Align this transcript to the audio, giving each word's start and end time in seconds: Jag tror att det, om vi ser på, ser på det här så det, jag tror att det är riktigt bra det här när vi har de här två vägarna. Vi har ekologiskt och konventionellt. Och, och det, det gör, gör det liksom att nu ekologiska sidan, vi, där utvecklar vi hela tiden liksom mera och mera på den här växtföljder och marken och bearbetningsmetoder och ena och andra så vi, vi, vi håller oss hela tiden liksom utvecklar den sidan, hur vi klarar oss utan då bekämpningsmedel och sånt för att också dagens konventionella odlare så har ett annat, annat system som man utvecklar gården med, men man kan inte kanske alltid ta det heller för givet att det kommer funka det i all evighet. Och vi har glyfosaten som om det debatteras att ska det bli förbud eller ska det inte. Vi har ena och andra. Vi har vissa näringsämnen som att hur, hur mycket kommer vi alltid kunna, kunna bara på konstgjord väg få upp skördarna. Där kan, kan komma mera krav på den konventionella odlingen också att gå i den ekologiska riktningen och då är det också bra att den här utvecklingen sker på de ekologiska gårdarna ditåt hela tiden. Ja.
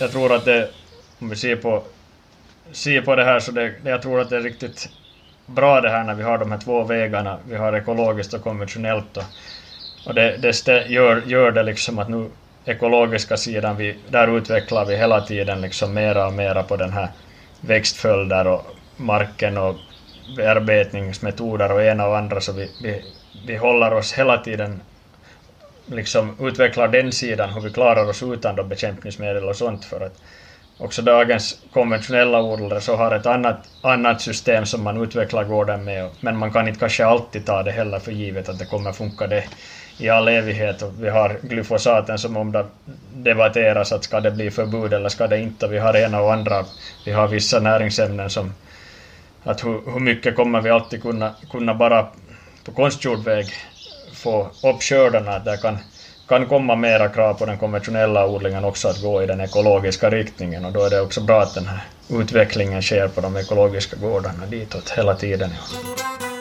Jag 0.00 0.12
tror 0.12 0.32
att 0.32 0.44
det, 0.44 0.70
om 1.20 1.28
vi 1.28 1.36
ser 1.36 1.56
på, 1.56 1.82
ser 2.72 3.02
på 3.02 3.16
det 3.16 3.24
här 3.24 3.40
så 3.40 3.52
det, 3.52 3.74
jag 3.84 4.02
tror 4.02 4.20
att 4.20 4.30
det 4.30 4.36
är 4.36 4.40
riktigt 4.40 4.88
bra 5.46 5.80
det 5.80 5.90
här 5.90 6.04
när 6.04 6.14
vi 6.14 6.22
har 6.22 6.38
de 6.38 6.50
här 6.52 6.58
två 6.58 6.84
vägarna. 6.84 7.38
Vi 7.48 7.56
har 7.56 7.72
ekologiskt 7.72 8.34
och 8.34 8.42
konventionellt. 8.42 9.16
Och, 9.16 9.24
och 10.06 10.14
det, 10.14 10.36
det 10.42 10.86
gör, 10.88 11.22
gör 11.26 11.52
det 11.52 11.62
liksom 11.62 11.98
att 11.98 12.08
nu 12.08 12.30
ekologiska 12.64 13.36
sidan, 13.36 13.76
vi, 13.76 13.96
där 14.08 14.36
utvecklar 14.36 14.84
vi 14.84 14.96
hela 14.96 15.20
tiden 15.20 15.60
liksom 15.60 15.94
mera 15.94 16.26
och 16.26 16.32
mera 16.32 16.62
på 16.62 16.76
den 16.76 16.92
här 16.92 17.08
växtföljder 17.60 18.46
och 18.46 18.66
marken 18.96 19.58
och 19.58 19.76
bearbetningsmetoder 20.36 21.72
och 21.72 21.82
ena 21.82 22.06
och 22.06 22.18
andra 22.18 22.40
så 22.40 22.52
vi, 22.52 22.70
vi, 22.82 23.04
vi 23.46 23.56
håller 23.56 23.92
oss 23.94 24.12
hela 24.12 24.38
tiden 24.38 24.80
liksom 25.86 26.36
utvecklar 26.40 26.88
den 26.88 27.12
sidan, 27.12 27.50
hur 27.50 27.60
vi 27.60 27.70
klarar 27.70 28.08
oss 28.08 28.22
utan 28.22 28.56
då 28.56 28.64
bekämpningsmedel 28.64 29.44
och 29.44 29.56
sånt 29.56 29.84
för 29.84 30.00
att 30.00 30.22
också 30.78 31.02
dagens 31.02 31.62
konventionella 31.72 32.42
odlare 32.42 32.80
så 32.80 32.96
har 32.96 33.16
ett 33.16 33.26
annat, 33.26 33.68
annat 33.82 34.22
system 34.22 34.66
som 34.66 34.82
man 34.82 35.02
utvecklar 35.02 35.44
gården 35.44 35.84
med, 35.84 36.10
men 36.20 36.36
man 36.36 36.52
kan 36.52 36.68
inte 36.68 36.80
kanske 36.80 37.06
alltid 37.06 37.46
ta 37.46 37.62
det 37.62 37.70
heller 37.72 37.98
för 37.98 38.12
givet 38.12 38.48
att 38.48 38.58
det 38.58 38.64
kommer 38.64 38.92
funka 38.92 39.26
det 39.26 39.44
i 39.98 40.08
all 40.08 40.28
evighet. 40.28 40.82
Och 40.82 40.92
vi 41.04 41.08
har 41.08 41.38
glyfosaten 41.42 42.18
som 42.18 42.36
om 42.36 42.52
det 42.52 42.66
debatteras 43.14 43.92
att 43.92 44.04
ska 44.04 44.20
det 44.20 44.30
bli 44.30 44.50
förbud 44.50 44.92
eller 44.92 45.08
ska 45.08 45.26
det 45.26 45.38
inte. 45.38 45.66
Vi 45.66 45.78
har 45.78 45.96
ena 45.96 46.20
och 46.20 46.32
andra. 46.32 46.64
Vi 47.04 47.12
har 47.12 47.28
vissa 47.28 47.60
näringsämnen 47.60 48.30
som 48.30 48.54
att 49.42 49.64
hur, 49.64 49.92
hur 49.92 50.00
mycket 50.00 50.36
kommer 50.36 50.60
vi 50.60 50.70
alltid 50.70 51.02
kunna, 51.02 51.34
kunna 51.50 51.74
bara 51.74 52.06
på 52.64 52.72
konstgjord 52.72 53.24
väg 53.24 53.46
få 54.24 54.50
upp 54.62 54.82
skördarna. 54.82 55.38
Där 55.38 55.56
kan, 55.56 55.78
kan 56.28 56.46
komma 56.46 56.74
mera 56.76 57.08
krav 57.08 57.34
på 57.34 57.46
den 57.46 57.58
konventionella 57.58 58.26
odlingen 58.26 58.64
också 58.64 58.88
att 58.88 59.02
gå 59.02 59.22
i 59.22 59.26
den 59.26 59.40
ekologiska 59.40 60.10
riktningen 60.10 60.64
och 60.64 60.72
då 60.72 60.84
är 60.84 60.90
det 60.90 61.00
också 61.00 61.20
bra 61.20 61.42
att 61.42 61.54
den 61.54 61.66
här 61.66 61.80
utvecklingen 62.08 62.82
sker 62.82 63.08
på 63.08 63.20
de 63.20 63.36
ekologiska 63.36 63.96
gårdarna 63.96 64.46
ditåt 64.46 64.90
hela 64.90 65.14
tiden. 65.14 65.50
Ja. 65.72 66.33